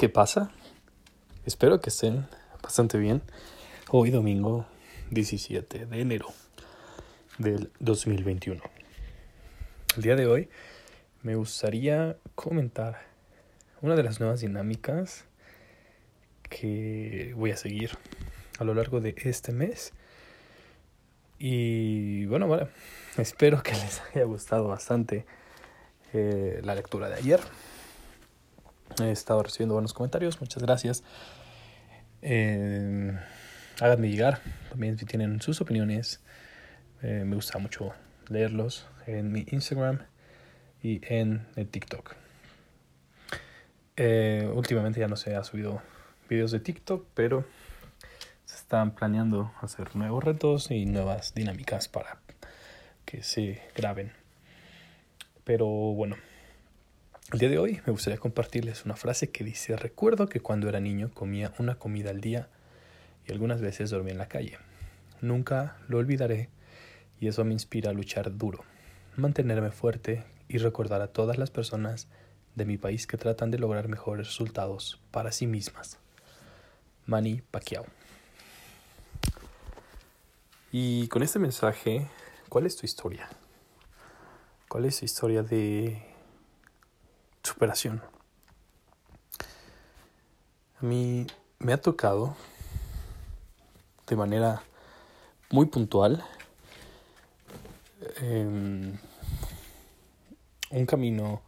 [0.00, 0.50] ¿Qué pasa?
[1.44, 2.26] Espero que estén
[2.62, 3.20] bastante bien.
[3.90, 4.64] Hoy domingo
[5.10, 6.28] 17 de enero
[7.36, 8.62] del 2021.
[9.98, 10.48] El día de hoy
[11.22, 13.02] me gustaría comentar
[13.82, 15.26] una de las nuevas dinámicas
[16.48, 17.90] que voy a seguir
[18.58, 19.92] a lo largo de este mes.
[21.38, 22.70] Y bueno, bueno,
[23.18, 25.26] espero que les haya gustado bastante
[26.14, 27.40] eh, la lectura de ayer.
[28.98, 31.04] He estado recibiendo buenos comentarios, muchas gracias.
[32.22, 33.18] Eh,
[33.80, 36.20] háganme llegar también si tienen sus opiniones.
[37.02, 37.94] Eh, me gusta mucho
[38.28, 40.00] leerlos en mi Instagram
[40.82, 42.14] y en el TikTok.
[43.96, 45.82] Eh, últimamente ya no se ha subido
[46.28, 47.44] videos de TikTok, pero
[48.44, 52.18] se están planeando hacer nuevos retos y nuevas dinámicas para
[53.04, 54.12] que se graben.
[55.44, 56.16] Pero bueno,
[57.32, 60.80] el día de hoy me gustaría compartirles una frase que dice, recuerdo que cuando era
[60.80, 62.48] niño comía una comida al día
[63.24, 64.58] y algunas veces dormía en la calle.
[65.20, 66.48] Nunca lo olvidaré
[67.20, 68.64] y eso me inspira a luchar duro,
[69.16, 72.08] mantenerme fuerte y recordar a todas las personas
[72.56, 75.98] de mi país que tratan de lograr mejores resultados para sí mismas.
[77.06, 77.86] Manny Pacquiao.
[80.72, 82.08] Y con este mensaje,
[82.48, 83.28] ¿cuál es tu historia?
[84.68, 86.09] ¿Cuál es tu historia de
[90.80, 91.26] A mí
[91.58, 92.34] me ha tocado
[94.06, 94.62] de manera
[95.50, 96.24] muy puntual
[98.22, 98.98] eh,
[100.70, 101.42] un camino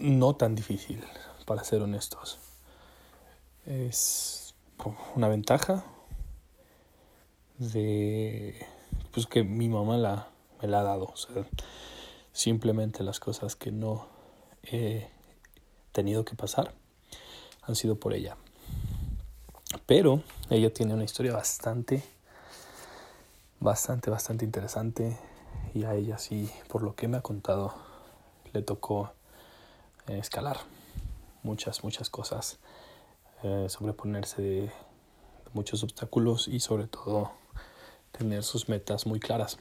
[0.00, 1.04] no tan difícil,
[1.46, 2.38] para ser honestos.
[3.66, 4.54] Es
[5.14, 5.84] una ventaja
[7.58, 8.66] de
[9.12, 10.28] pues que mi mamá la,
[10.60, 11.14] me la ha dado.
[12.32, 14.13] Simplemente las cosas que no
[14.70, 15.08] he
[15.92, 16.74] tenido que pasar
[17.62, 18.36] han sido por ella.
[19.86, 22.02] Pero ella tiene una historia bastante,
[23.60, 25.18] bastante, bastante interesante.
[25.74, 27.74] Y a ella sí, por lo que me ha contado,
[28.52, 29.12] le tocó
[30.06, 30.58] eh, escalar
[31.42, 32.58] muchas, muchas cosas,
[33.42, 34.72] eh, sobreponerse de
[35.52, 37.32] muchos obstáculos y sobre todo
[38.12, 39.58] tener sus metas muy claras.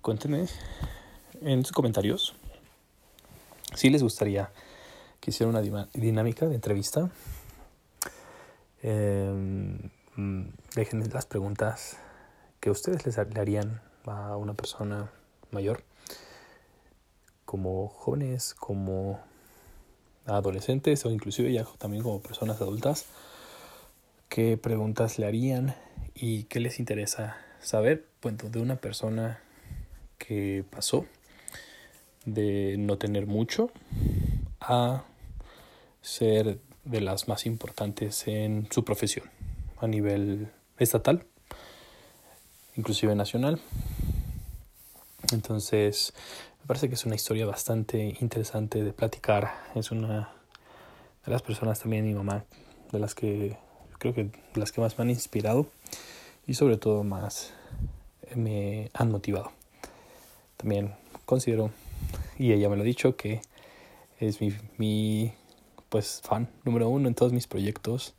[0.00, 0.46] Cuéntenme
[1.42, 2.34] en sus comentarios
[3.74, 4.50] si les gustaría
[5.20, 7.10] que hiciera una dinámica de entrevista.
[8.82, 9.90] Eh,
[10.74, 11.98] déjenme las preguntas
[12.60, 15.10] que ustedes les harían a una persona
[15.50, 15.82] mayor
[17.44, 19.20] como jóvenes, como
[20.26, 23.06] adolescentes o inclusive ya también como personas adultas,
[24.28, 25.74] qué preguntas le harían
[26.14, 29.40] y qué les interesa saber de una persona
[30.18, 31.06] que pasó
[32.24, 33.70] de no tener mucho
[34.60, 35.04] a
[36.02, 39.26] ser de las más importantes en su profesión
[39.78, 41.26] a nivel estatal,
[42.76, 43.60] inclusive nacional.
[45.32, 46.12] Entonces,
[46.60, 49.52] me parece que es una historia bastante interesante de platicar.
[49.74, 50.32] Es una
[51.24, 52.44] de las personas también, mi mamá,
[52.92, 53.56] de las que
[53.98, 55.66] creo que las que más me han inspirado
[56.46, 57.52] y sobre todo más
[58.34, 59.52] me han motivado.
[60.56, 60.94] También
[61.26, 61.70] considero,
[62.40, 63.42] y ella me lo ha dicho, que
[64.18, 65.34] es mi, mi
[65.90, 68.14] pues fan número uno en todos mis proyectos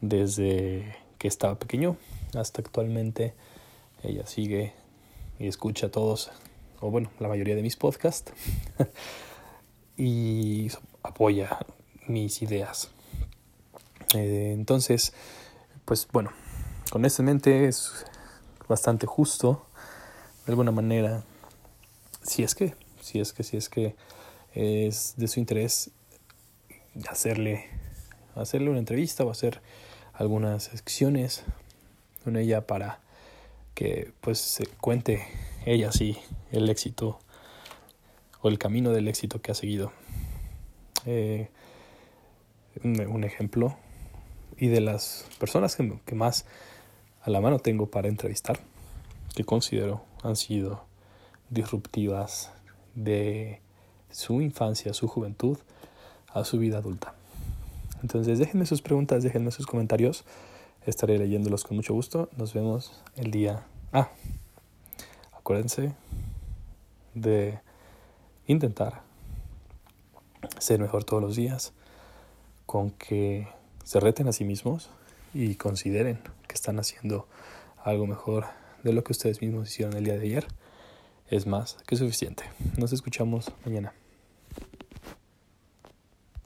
[0.00, 1.96] desde que estaba pequeño
[2.34, 3.34] hasta actualmente.
[4.02, 4.72] Ella sigue
[5.38, 6.32] y escucha todos
[6.80, 8.32] o bueno, la mayoría de mis podcasts,
[9.96, 10.68] y
[11.04, 11.60] apoya
[12.08, 12.90] mis ideas.
[14.14, 15.14] Eh, entonces,
[15.84, 16.32] pues bueno,
[16.90, 18.04] con esto en mente es
[18.68, 19.64] bastante justo,
[20.46, 21.22] de alguna manera,
[22.22, 23.94] si es que, si es que, si es que
[24.54, 25.90] es de su interés
[27.08, 27.66] hacerle,
[28.34, 29.60] hacerle una entrevista o hacer
[30.12, 31.44] algunas secciones
[32.24, 33.00] con ella para
[33.74, 35.26] que pues se cuente
[35.64, 36.18] ella sí
[36.50, 37.18] el éxito
[38.40, 39.92] o el camino del éxito que ha seguido.
[41.06, 41.48] Eh,
[42.84, 43.76] un ejemplo
[44.56, 46.46] y de las personas que, que, más
[47.22, 48.60] a la mano tengo para entrevistar,
[49.34, 50.84] que considero han sido
[51.50, 52.52] disruptivas
[52.94, 53.60] de
[54.10, 55.58] su infancia, su juventud,
[56.32, 57.14] a su vida adulta.
[58.02, 60.24] Entonces déjenme sus preguntas, déjenme sus comentarios,
[60.86, 62.28] estaré leyéndolos con mucho gusto.
[62.36, 63.64] Nos vemos el día...
[63.92, 64.10] Ah,
[65.32, 65.92] acuérdense
[67.14, 67.58] de
[68.46, 69.02] intentar
[70.58, 71.72] ser mejor todos los días,
[72.66, 73.48] con que
[73.84, 74.90] se reten a sí mismos
[75.34, 76.18] y consideren
[76.48, 77.26] que están haciendo
[77.84, 78.46] algo mejor
[78.82, 80.46] de lo que ustedes mismos hicieron el día de ayer,
[81.32, 82.44] es más que suficiente.
[82.76, 83.92] Nos escuchamos mañana.